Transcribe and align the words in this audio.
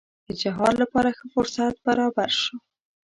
د 0.27 0.29
جهاد 0.41 0.75
لپاره 0.83 1.09
ښه 1.17 1.25
فرصت 1.33 1.73
برابر 1.87 2.29
شو. 2.41 2.55